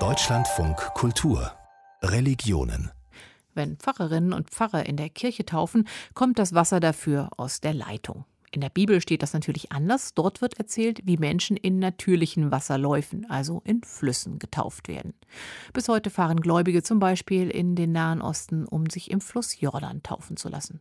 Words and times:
Deutschlandfunk 0.00 0.76
Kultur 0.94 1.52
Religionen 2.02 2.90
wenn 3.54 3.76
Pfarrerinnen 3.76 4.32
und 4.32 4.50
Pfarrer 4.50 4.84
in 4.86 4.96
der 4.96 5.10
Kirche 5.10 5.46
taufen, 5.46 5.86
kommt 6.12 6.40
das 6.40 6.54
Wasser 6.54 6.80
dafür 6.80 7.30
aus 7.36 7.60
der 7.60 7.72
Leitung. 7.72 8.24
In 8.50 8.60
der 8.60 8.68
Bibel 8.68 9.00
steht 9.00 9.22
das 9.22 9.32
natürlich 9.32 9.70
anders. 9.70 10.12
Dort 10.14 10.40
wird 10.40 10.58
erzählt, 10.58 11.02
wie 11.04 11.18
Menschen 11.18 11.56
in 11.56 11.78
natürlichen 11.78 12.50
Wasserläufen, 12.50 13.30
also 13.30 13.62
in 13.64 13.84
Flüssen, 13.84 14.40
getauft 14.40 14.88
werden. 14.88 15.14
Bis 15.72 15.88
heute 15.88 16.10
fahren 16.10 16.40
Gläubige 16.40 16.82
zum 16.82 16.98
Beispiel 16.98 17.48
in 17.48 17.76
den 17.76 17.92
Nahen 17.92 18.22
Osten, 18.22 18.66
um 18.66 18.90
sich 18.90 19.12
im 19.12 19.20
Fluss 19.20 19.60
Jordan 19.60 20.02
taufen 20.02 20.36
zu 20.36 20.48
lassen. 20.48 20.80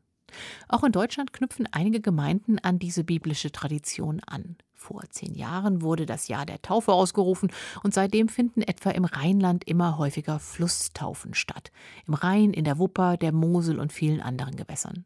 Auch 0.68 0.84
in 0.84 0.92
Deutschland 0.92 1.34
knüpfen 1.34 1.68
einige 1.72 2.02
Gemeinden 2.02 2.60
an 2.60 2.80
diese 2.80 3.04
biblische 3.04 3.52
Tradition 3.52 4.20
an. 4.26 4.58
Vor 4.84 5.04
zehn 5.12 5.34
Jahren 5.34 5.82
wurde 5.82 6.06
das 6.06 6.28
Jahr 6.28 6.46
der 6.46 6.62
Taufe 6.62 6.92
ausgerufen 6.92 7.54
und 7.84 7.94
seitdem 7.94 8.28
finden 8.28 8.62
etwa 8.62 8.90
im 8.90 9.06
Rheinland 9.06 9.64
immer 9.64 9.98
häufiger 9.98 10.40
Flusstaufen 10.40 11.36
statt. 11.36 11.72
Im 12.06 12.16
Rhein, 12.16 12.52
in 12.52 12.66
der 12.66 12.80
Wupper, 12.80 13.16
der 13.16 13.32
Mosel 13.32 13.80
und 13.80 13.94
vielen 13.94 14.20
anderen 14.20 14.58
Gewässern. 14.58 15.06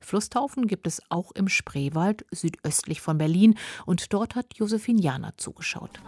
Flusstaufen 0.00 0.66
gibt 0.66 0.86
es 0.86 1.02
auch 1.10 1.30
im 1.32 1.48
Spreewald 1.48 2.24
südöstlich 2.30 3.02
von 3.02 3.18
Berlin 3.18 3.56
und 3.84 4.14
dort 4.14 4.34
hat 4.34 4.54
Josephine 4.54 5.02
Jana 5.02 5.34
zugeschaut. 5.36 6.00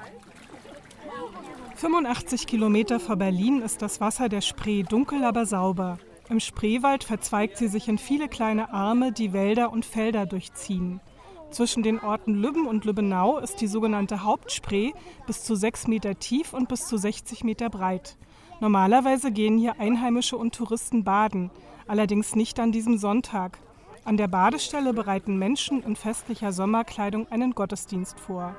85 1.75 2.47
Kilometer 2.47 3.01
vor 3.01 3.17
Berlin 3.17 3.61
ist 3.61 3.83
das 3.83 4.01
Wasser 4.01 4.31
der 4.31 4.41
Spree 4.41 4.83
dunkel, 4.83 5.25
aber 5.25 5.45
sauber. 5.45 5.99
Im 6.31 6.41
Spreewald 6.41 7.05
verzweigt 7.05 7.59
sie 7.59 7.69
sich 7.69 7.87
in 7.87 7.99
viele 7.99 8.29
kleine 8.29 8.73
Arme, 8.73 9.13
die 9.13 9.35
Wälder 9.35 9.73
und 9.73 9.85
Felder 9.85 10.25
durchziehen. 10.25 11.03
Zwischen 11.51 11.83
den 11.83 11.99
Orten 11.99 12.35
Lübben 12.35 12.67
und 12.67 12.85
Lübbenau 12.85 13.39
ist 13.39 13.61
die 13.61 13.67
sogenannte 13.67 14.23
Hauptspree 14.23 14.93
bis 15.27 15.43
zu 15.43 15.57
sechs 15.57 15.89
Meter 15.89 16.17
tief 16.19 16.53
und 16.53 16.69
bis 16.69 16.87
zu 16.87 16.97
60 16.97 17.43
Meter 17.43 17.69
breit. 17.69 18.17
Normalerweise 18.61 19.33
gehen 19.33 19.59
hier 19.59 19.81
Einheimische 19.81 20.37
und 20.37 20.55
Touristen 20.55 21.03
baden, 21.03 21.51
allerdings 21.89 22.37
nicht 22.37 22.61
an 22.61 22.71
diesem 22.71 22.99
Sonntag. 22.99 23.59
An 24.05 24.17
der 24.17 24.29
Badestelle 24.29 24.93
bereiten 24.93 25.39
Menschen 25.39 25.83
in 25.83 25.97
festlicher 25.97 26.53
Sommerkleidung 26.53 27.27
einen 27.31 27.53
Gottesdienst 27.53 28.21
vor. 28.21 28.55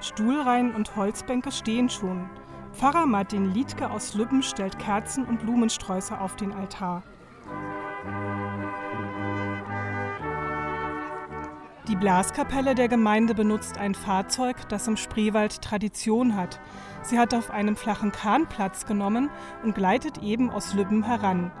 Stuhlreihen 0.00 0.74
und 0.74 0.96
Holzbänke 0.96 1.50
stehen 1.50 1.88
schon. 1.88 2.28
Pfarrer 2.72 3.06
Martin 3.06 3.54
Liedke 3.54 3.90
aus 3.90 4.14
Lübben 4.14 4.42
stellt 4.42 4.78
Kerzen 4.78 5.24
und 5.24 5.40
Blumensträuße 5.40 6.20
auf 6.20 6.36
den 6.36 6.52
Altar. 6.52 7.02
Die 11.86 11.96
Blaskapelle 11.96 12.74
der 12.74 12.88
Gemeinde 12.88 13.34
benutzt 13.34 13.76
ein 13.76 13.94
Fahrzeug, 13.94 14.56
das 14.70 14.88
im 14.88 14.96
Spreewald 14.96 15.60
Tradition 15.60 16.34
hat. 16.34 16.58
Sie 17.02 17.18
hat 17.18 17.34
auf 17.34 17.50
einem 17.50 17.76
flachen 17.76 18.10
Kahn 18.10 18.48
Platz 18.48 18.86
genommen 18.86 19.28
und 19.62 19.74
gleitet 19.74 20.22
eben 20.22 20.48
aus 20.48 20.72
Lübben 20.72 21.02
heran. 21.02 21.52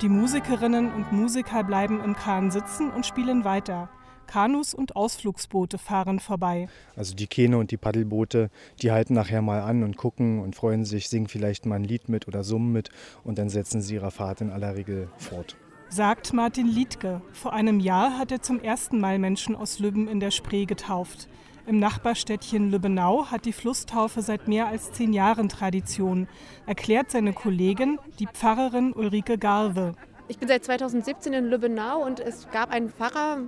Die 0.00 0.08
Musikerinnen 0.08 0.92
und 0.92 1.10
Musiker 1.10 1.64
bleiben 1.64 2.00
im 2.00 2.14
Kahn 2.14 2.52
sitzen 2.52 2.92
und 2.92 3.06
spielen 3.06 3.44
weiter. 3.44 3.90
Kanus 4.28 4.72
und 4.72 4.94
Ausflugsboote 4.94 5.78
fahren 5.78 6.20
vorbei. 6.20 6.68
Also 6.94 7.16
die 7.16 7.26
Kähne 7.26 7.58
und 7.58 7.72
die 7.72 7.76
Paddelboote, 7.76 8.50
die 8.80 8.92
halten 8.92 9.14
nachher 9.14 9.42
mal 9.42 9.62
an 9.62 9.82
und 9.82 9.96
gucken 9.96 10.38
und 10.38 10.54
freuen 10.54 10.84
sich, 10.84 11.08
singen 11.08 11.26
vielleicht 11.26 11.66
mal 11.66 11.74
ein 11.74 11.84
Lied 11.84 12.08
mit 12.08 12.28
oder 12.28 12.44
summen 12.44 12.72
mit 12.72 12.90
und 13.24 13.36
dann 13.36 13.48
setzen 13.48 13.82
sie 13.82 13.94
ihre 13.94 14.12
Fahrt 14.12 14.42
in 14.42 14.50
aller 14.50 14.76
Regel 14.76 15.08
fort 15.18 15.56
sagt 15.92 16.32
Martin 16.32 16.68
Liedke. 16.68 17.20
Vor 17.34 17.52
einem 17.52 17.78
Jahr 17.78 18.18
hat 18.18 18.32
er 18.32 18.40
zum 18.40 18.58
ersten 18.60 18.98
Mal 18.98 19.18
Menschen 19.18 19.54
aus 19.54 19.78
Lübben 19.78 20.08
in 20.08 20.20
der 20.20 20.30
Spree 20.30 20.64
getauft. 20.64 21.28
Im 21.66 21.78
Nachbarstädtchen 21.78 22.70
Lübbenau 22.70 23.26
hat 23.26 23.44
die 23.44 23.52
Flusstaufe 23.52 24.22
seit 24.22 24.48
mehr 24.48 24.68
als 24.68 24.92
zehn 24.92 25.12
Jahren 25.12 25.50
Tradition, 25.50 26.28
erklärt 26.66 27.10
seine 27.10 27.34
Kollegin, 27.34 27.98
die 28.18 28.26
Pfarrerin 28.26 28.94
Ulrike 28.94 29.36
Garve. 29.36 29.92
Ich 30.28 30.38
bin 30.38 30.48
seit 30.48 30.64
2017 30.64 31.34
in 31.34 31.50
Lübbenau 31.50 32.02
und 32.02 32.20
es 32.20 32.48
gab 32.50 32.70
einen 32.70 32.88
Pfarrer, 32.88 33.40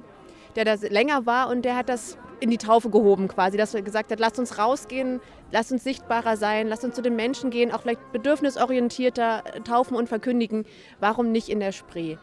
der 0.55 0.67
da 0.67 0.75
länger 0.75 1.25
war 1.25 1.49
und 1.49 1.65
der 1.65 1.77
hat 1.77 1.89
das 1.89 2.19
in 2.41 2.51
die 2.51 2.59
Taufe 2.59 2.91
gehoben 2.91 3.27
quasi, 3.27 3.57
dass 3.57 3.73
er 3.73 3.81
gesagt 3.81 4.13
hat, 4.13 4.21
lasst 4.21 4.39
uns 4.39 4.59
rausgehen, 4.59 5.21
lasst 5.51 5.73
uns 5.73 5.83
sichtbarer 5.83 6.37
sein, 6.37 6.69
lasst 6.69 6.85
uns 6.85 6.95
zu 6.95 7.01
den 7.01 7.17
Menschen 7.17 7.49
gehen, 7.49 7.73
auch 7.73 7.81
vielleicht 7.81 8.13
bedürfnisorientierter 8.13 9.45
taufen 9.65 9.97
und 9.97 10.11
verkündigen. 10.11 10.67
Warum 11.01 11.33
nicht 11.33 11.49
in 11.49 11.59
der 11.59 11.73
Spree? 11.73 12.19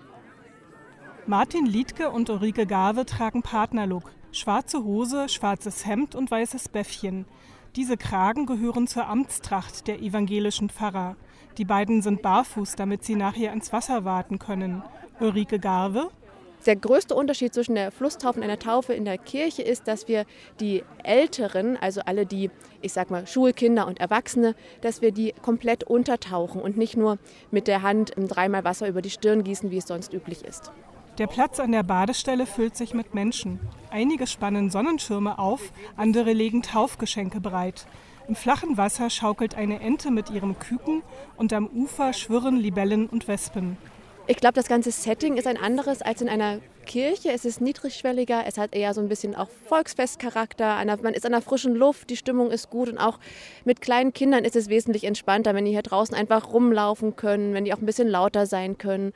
Martin 1.27 1.67
Liedke 1.67 2.09
und 2.09 2.31
Ulrike 2.31 2.65
Gave 2.65 3.05
tragen 3.05 3.43
Partnerlook. 3.43 4.11
Schwarze 4.31 4.83
Hose, 4.83 5.29
schwarzes 5.29 5.85
Hemd 5.85 6.15
und 6.15 6.31
weißes 6.31 6.69
Bäffchen. 6.69 7.25
Diese 7.75 7.95
Kragen 7.95 8.47
gehören 8.47 8.87
zur 8.87 9.05
Amtstracht 9.05 9.87
der 9.87 10.01
evangelischen 10.01 10.69
Pfarrer. 10.69 11.15
Die 11.59 11.65
beiden 11.65 12.01
sind 12.01 12.23
barfuß, 12.23 12.75
damit 12.75 13.03
sie 13.03 13.15
nachher 13.15 13.53
ins 13.53 13.71
Wasser 13.71 14.03
warten 14.03 14.39
können. 14.39 14.81
Ulrike 15.19 15.59
Garve. 15.59 16.09
Der 16.65 16.75
größte 16.75 17.13
Unterschied 17.13 17.53
zwischen 17.53 17.75
der 17.75 17.91
Flusstaufe 17.91 18.39
und 18.39 18.43
einer 18.43 18.59
Taufe 18.59 18.93
in 18.93 19.05
der 19.05 19.19
Kirche 19.19 19.61
ist, 19.61 19.87
dass 19.87 20.07
wir 20.07 20.25
die 20.59 20.83
Älteren, 21.03 21.77
also 21.77 22.01
alle 22.01 22.25
die, 22.25 22.49
ich 22.81 22.93
sag 22.93 23.11
mal, 23.11 23.27
Schulkinder 23.27 23.85
und 23.85 23.99
Erwachsene, 23.99 24.55
dass 24.81 25.01
wir 25.03 25.11
die 25.11 25.33
komplett 25.43 25.83
untertauchen 25.83 26.61
und 26.61 26.77
nicht 26.77 26.97
nur 26.97 27.19
mit 27.51 27.67
der 27.67 27.83
Hand 27.83 28.13
dreimal 28.17 28.63
Wasser 28.63 28.87
über 28.87 29.03
die 29.03 29.11
Stirn 29.11 29.43
gießen, 29.43 29.69
wie 29.69 29.77
es 29.77 29.87
sonst 29.87 30.13
üblich 30.13 30.43
ist. 30.43 30.71
Der 31.17 31.27
Platz 31.27 31.59
an 31.59 31.73
der 31.73 31.83
Badestelle 31.83 32.45
füllt 32.45 32.77
sich 32.77 32.93
mit 32.93 33.13
Menschen. 33.13 33.59
Einige 33.89 34.27
spannen 34.27 34.69
Sonnenschirme 34.69 35.39
auf, 35.39 35.73
andere 35.97 36.31
legen 36.31 36.61
Taufgeschenke 36.61 37.41
bereit. 37.41 37.85
Im 38.29 38.35
flachen 38.35 38.77
Wasser 38.77 39.09
schaukelt 39.09 39.55
eine 39.55 39.81
Ente 39.81 40.09
mit 40.09 40.29
ihrem 40.29 40.57
Küken 40.57 41.03
und 41.35 41.51
am 41.51 41.67
Ufer 41.67 42.13
schwirren 42.13 42.55
Libellen 42.55 43.07
und 43.07 43.27
Wespen. 43.27 43.77
Ich 44.27 44.37
glaube, 44.37 44.53
das 44.53 44.67
ganze 44.67 44.91
Setting 44.91 45.35
ist 45.35 45.47
ein 45.47 45.57
anderes 45.57 46.01
als 46.01 46.21
in 46.21 46.29
einer 46.29 46.59
Kirche. 46.85 47.31
Es 47.33 47.43
ist 47.43 47.59
niedrigschwelliger, 47.59 48.43
es 48.47 48.57
hat 48.57 48.73
eher 48.73 48.93
so 48.93 49.01
ein 49.01 49.09
bisschen 49.09 49.35
auch 49.35 49.49
Volksfestcharakter. 49.67 50.81
Man 51.03 51.13
ist 51.13 51.25
an 51.25 51.33
der 51.33 51.41
frischen 51.41 51.75
Luft, 51.75 52.09
die 52.09 52.15
Stimmung 52.15 52.51
ist 52.51 52.69
gut 52.69 52.87
und 52.87 52.97
auch 52.97 53.19
mit 53.65 53.81
kleinen 53.81 54.13
Kindern 54.13 54.45
ist 54.45 54.55
es 54.55 54.69
wesentlich 54.69 55.03
entspannter, 55.03 55.53
wenn 55.53 55.65
die 55.65 55.71
hier 55.71 55.81
draußen 55.81 56.15
einfach 56.15 56.53
rumlaufen 56.53 57.17
können, 57.17 57.53
wenn 57.53 57.65
die 57.65 57.73
auch 57.73 57.79
ein 57.79 57.85
bisschen 57.85 58.07
lauter 58.07 58.45
sein 58.45 58.77
können. 58.77 59.11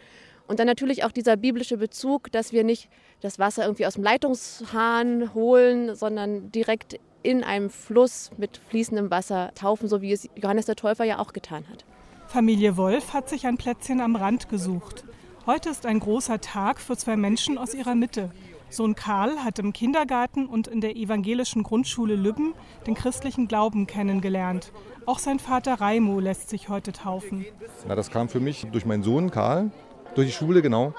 Und 0.48 0.60
dann 0.60 0.68
natürlich 0.68 1.04
auch 1.04 1.12
dieser 1.12 1.38
biblische 1.38 1.78
Bezug, 1.78 2.32
dass 2.32 2.52
wir 2.54 2.64
nicht 2.64 2.90
das 3.22 3.40
Wasser 3.40 3.64
irgendwie 3.64 3.86
aus 3.86 3.96
dem 3.96 4.04
Leitungshahn 4.04 5.34
holen, 5.34 5.96
sondern 5.96 6.52
direkt 6.52 7.00
in 7.24 7.44
einem 7.44 7.72
Fluss 7.72 8.30
mit 8.38 8.58
fließendem 8.70 9.10
Wasser 9.10 9.52
taufen, 9.56 9.88
so 9.88 10.02
wie 10.02 10.12
es 10.12 10.30
Johannes 10.36 10.68
der 10.68 10.76
Täufer 10.76 11.04
ja 11.04 11.18
auch 11.20 11.34
getan 11.34 11.66
hat. 11.70 11.84
Familie 12.28 12.78
Wolf 12.78 13.14
hat 13.14 13.30
sich 13.30 13.48
ein 13.48 13.58
Plätzchen 13.58 14.02
am 14.02 14.16
Rand 14.16 14.50
gesucht. 14.50 15.04
Heute 15.48 15.70
ist 15.70 15.86
ein 15.86 16.00
großer 16.00 16.42
Tag 16.42 16.80
für 16.80 16.98
zwei 16.98 17.16
Menschen 17.16 17.58
aus 17.58 17.74
ihrer 17.74 17.96
Mitte. 17.96 18.32
Sohn 18.70 18.96
Karl 18.96 19.44
hat 19.44 19.60
im 19.60 19.74
Kindergarten 19.74 20.48
und 20.48 20.68
in 20.68 20.82
der 20.82 20.96
evangelischen 20.96 21.64
Grundschule 21.64 22.16
Lübben 22.16 22.54
den 22.88 22.96
christlichen 22.96 23.48
Glauben 23.48 23.88
kennengelernt. 23.88 24.72
Auch 25.06 25.20
sein 25.20 25.40
Vater 25.40 25.76
Raimo 25.76 26.20
lässt 26.20 26.50
sich 26.50 26.68
heute 26.68 26.92
taufen. 26.92 27.46
Na, 27.88 27.96
das 27.96 28.10
kam 28.10 28.28
für 28.28 28.40
mich 28.40 28.68
durch 28.72 28.86
meinen 28.86 29.04
Sohn 29.04 29.30
Karl, 29.30 29.72
durch 30.16 30.28
die 30.28 30.34
Schule, 30.34 30.62
genau. 30.62 30.94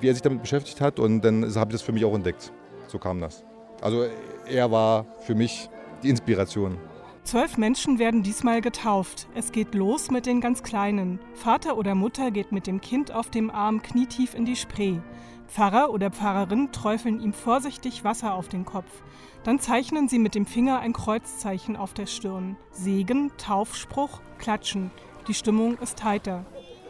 Wie 0.00 0.08
er 0.08 0.14
sich 0.14 0.22
damit 0.22 0.42
beschäftigt 0.42 0.80
hat 0.80 0.98
und 0.98 1.20
dann 1.22 1.42
habe 1.54 1.70
ich 1.70 1.76
das 1.76 1.82
für 1.82 1.92
mich 1.92 2.04
auch 2.04 2.14
entdeckt. 2.14 2.52
So 2.88 2.98
kam 2.98 3.20
das. 3.20 3.44
Also 3.80 4.06
er 4.46 4.70
war 4.70 5.06
für 5.20 5.34
mich 5.34 5.68
die 6.02 6.08
Inspiration. 6.08 6.78
Zwölf 7.22 7.56
Menschen 7.56 7.98
werden 7.98 8.22
diesmal 8.22 8.60
getauft. 8.60 9.28
Es 9.34 9.50
geht 9.50 9.74
los 9.74 10.10
mit 10.10 10.26
den 10.26 10.42
ganz 10.42 10.62
Kleinen. 10.62 11.20
Vater 11.34 11.78
oder 11.78 11.94
Mutter 11.94 12.30
geht 12.30 12.52
mit 12.52 12.66
dem 12.66 12.82
Kind 12.82 13.12
auf 13.12 13.30
dem 13.30 13.50
Arm 13.50 13.82
knietief 13.82 14.34
in 14.34 14.44
die 14.44 14.56
Spree. 14.56 14.98
Pfarrer 15.46 15.90
oder 15.90 16.10
Pfarrerin 16.10 16.70
träufeln 16.72 17.20
ihm 17.20 17.32
vorsichtig 17.32 18.04
Wasser 18.04 18.34
auf 18.34 18.48
den 18.48 18.64
Kopf. 18.64 19.02
Dann 19.42 19.58
zeichnen 19.58 20.08
sie 20.08 20.18
mit 20.18 20.34
dem 20.34 20.44
Finger 20.44 20.80
ein 20.80 20.92
Kreuzzeichen 20.92 21.76
auf 21.76 21.94
der 21.94 22.06
Stirn. 22.06 22.56
Segen, 22.72 23.30
Taufspruch, 23.38 24.20
Klatschen. 24.38 24.90
Die 25.28 25.34
Stimmung 25.34 25.78
ist 25.78 26.04
heiter 26.04 26.44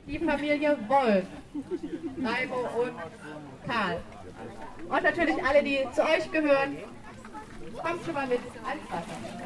die 0.07 0.19
Familie 0.19 0.77
Wolf, 0.89 1.25
Raimo 2.23 2.57
und 2.83 2.93
Karl. 3.67 4.01
Und 4.89 5.03
natürlich 5.03 5.45
alle, 5.45 5.63
die 5.63 5.79
zu 5.93 6.03
euch 6.03 6.31
gehören. 6.31 6.77
Kommt 7.83 8.05
schon 8.05 8.15
mal 8.15 8.27
mit 8.27 8.41
ans 8.41 8.91
Wasser. 8.91 9.45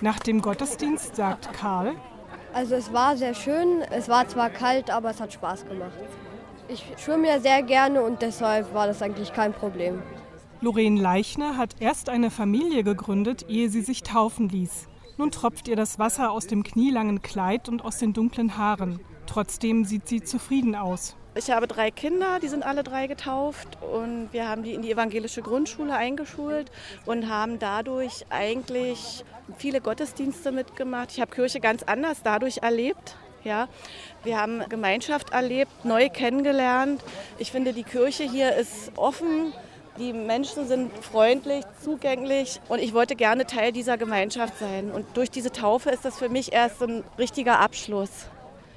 Nach 0.00 0.18
dem 0.18 0.42
Gottesdienst 0.42 1.16
sagt 1.16 1.52
Karl, 1.54 1.94
also 2.52 2.74
es 2.74 2.92
war 2.92 3.16
sehr 3.16 3.34
schön, 3.34 3.82
es 3.90 4.08
war 4.08 4.28
zwar 4.28 4.50
kalt, 4.50 4.90
aber 4.90 5.10
es 5.10 5.20
hat 5.20 5.32
Spaß 5.32 5.66
gemacht. 5.66 5.92
Ich 6.68 6.84
schwimme 6.98 7.28
ja 7.28 7.40
sehr 7.40 7.62
gerne 7.62 8.02
und 8.02 8.20
deshalb 8.20 8.74
war 8.74 8.86
das 8.86 9.00
eigentlich 9.02 9.32
kein 9.32 9.52
Problem. 9.52 10.02
Lorraine 10.64 10.98
Leichner 10.98 11.58
hat 11.58 11.76
erst 11.80 12.08
eine 12.08 12.30
Familie 12.30 12.84
gegründet, 12.84 13.44
ehe 13.50 13.68
sie 13.68 13.82
sich 13.82 14.02
taufen 14.02 14.48
ließ. 14.48 14.88
Nun 15.18 15.30
tropft 15.30 15.68
ihr 15.68 15.76
das 15.76 15.98
Wasser 15.98 16.30
aus 16.30 16.46
dem 16.46 16.62
knielangen 16.62 17.20
Kleid 17.20 17.68
und 17.68 17.84
aus 17.84 17.98
den 17.98 18.14
dunklen 18.14 18.56
Haaren. 18.56 18.98
Trotzdem 19.26 19.84
sieht 19.84 20.08
sie 20.08 20.22
zufrieden 20.22 20.74
aus. 20.74 21.16
Ich 21.34 21.50
habe 21.50 21.66
drei 21.66 21.90
Kinder, 21.90 22.40
die 22.40 22.48
sind 22.48 22.64
alle 22.64 22.82
drei 22.82 23.08
getauft 23.08 23.76
und 23.82 24.30
wir 24.32 24.48
haben 24.48 24.62
die 24.62 24.72
in 24.72 24.80
die 24.80 24.90
evangelische 24.90 25.42
Grundschule 25.42 25.94
eingeschult 25.94 26.70
und 27.04 27.28
haben 27.28 27.58
dadurch 27.58 28.24
eigentlich 28.30 29.22
viele 29.58 29.82
Gottesdienste 29.82 30.50
mitgemacht. 30.50 31.10
Ich 31.12 31.20
habe 31.20 31.30
Kirche 31.30 31.60
ganz 31.60 31.82
anders 31.82 32.22
dadurch 32.24 32.62
erlebt. 32.62 33.18
Ja, 33.42 33.68
wir 34.22 34.40
haben 34.40 34.62
Gemeinschaft 34.70 35.34
erlebt, 35.34 35.84
neu 35.84 36.08
kennengelernt. 36.08 37.04
Ich 37.36 37.52
finde, 37.52 37.74
die 37.74 37.82
Kirche 37.82 38.24
hier 38.24 38.56
ist 38.56 38.92
offen, 38.96 39.52
die 39.98 40.12
Menschen 40.12 40.66
sind 40.66 40.92
freundlich, 41.04 41.64
zugänglich 41.82 42.60
und 42.68 42.80
ich 42.80 42.94
wollte 42.94 43.14
gerne 43.16 43.46
Teil 43.46 43.72
dieser 43.72 43.96
Gemeinschaft 43.96 44.58
sein. 44.58 44.90
Und 44.90 45.06
durch 45.14 45.30
diese 45.30 45.52
Taufe 45.52 45.90
ist 45.90 46.04
das 46.04 46.18
für 46.18 46.28
mich 46.28 46.52
erst 46.52 46.82
ein 46.82 47.04
richtiger 47.18 47.60
Abschluss. 47.60 48.28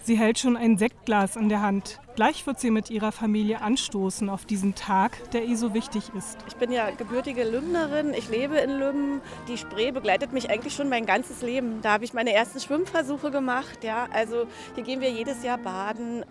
Sie 0.04 0.18
hält 0.18 0.40
schon 0.40 0.56
ein 0.56 0.78
Sektglas 0.78 1.36
in 1.36 1.50
der 1.50 1.62
Hand. 1.62 2.00
Gleich 2.16 2.48
wird 2.48 2.62
sie 2.62 2.72
mit 2.72 2.90
ihrer 2.90 3.12
Familie 3.12 3.62
anstoßen 3.62 4.30
auf 4.30 4.46
diesen 4.46 4.74
Tag, 4.74 5.32
der 5.32 5.44
ihr 5.44 5.58
so 5.58 5.74
wichtig 5.74 6.12
ist. 6.18 6.38
Ich 6.48 6.56
bin 6.56 6.72
ja 6.72 6.92
gebürtige 6.92 7.44
Lübnerin, 7.44 8.14
ich 8.14 8.30
lebe 8.30 8.56
in 8.58 8.80
Lübben. 8.80 9.22
Die 9.50 9.58
Spree 9.58 9.92
begleitet 9.92 10.32
mich 10.32 10.50
eigentlich 10.50 10.74
schon 10.76 10.88
mein 10.88 11.06
ganzes 11.06 11.42
Leben. 11.42 11.82
Da 11.82 11.92
habe 11.92 12.06
ich 12.06 12.14
meine 12.14 12.32
ersten 12.32 12.62
Schwimmversuche 12.62 13.32
gemacht. 13.32 13.84
Ja. 13.84 14.08
Also 14.14 14.48
hier 14.76 14.84
gehen 14.86 15.02
wir 15.02 15.12
jedes 15.12 15.44
Jahr 15.44 15.58
baden. 15.58 16.24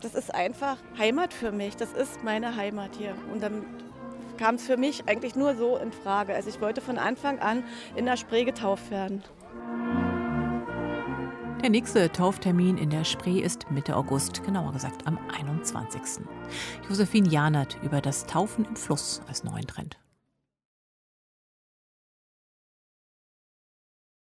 Das 0.00 0.14
ist 0.14 0.32
einfach 0.32 0.76
Heimat 0.96 1.34
für 1.34 1.50
mich. 1.50 1.76
Das 1.76 1.92
ist 1.92 2.22
meine 2.22 2.54
Heimat 2.54 2.90
hier. 2.96 3.16
Und 3.32 3.42
dann 3.42 3.64
kam 4.36 4.56
es 4.56 4.66
für 4.66 4.76
mich 4.76 5.08
eigentlich 5.08 5.34
nur 5.34 5.54
so 5.54 5.76
in 5.76 5.92
Frage. 5.92 6.34
Also 6.34 6.48
ich 6.48 6.60
wollte 6.60 6.80
von 6.80 6.98
Anfang 6.98 7.38
an 7.38 7.64
in 7.96 8.06
der 8.06 8.16
Spree 8.16 8.44
getauft 8.44 8.90
werden. 8.90 9.22
Der 11.62 11.70
nächste 11.70 12.12
Tauftermin 12.12 12.76
in 12.76 12.90
der 12.90 13.04
Spree 13.04 13.40
ist 13.40 13.70
Mitte 13.70 13.96
August, 13.96 14.44
genauer 14.44 14.72
gesagt 14.72 15.06
am 15.06 15.18
21. 15.34 16.22
Josephine 16.86 17.28
Janert 17.28 17.78
über 17.82 18.02
das 18.02 18.26
Taufen 18.26 18.66
im 18.66 18.76
Fluss 18.76 19.22
als 19.28 19.44
neuen 19.44 19.66
Trend. 19.66 19.96